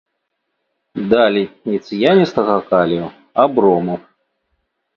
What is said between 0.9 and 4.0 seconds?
Далі не цыяністага калію, а брому.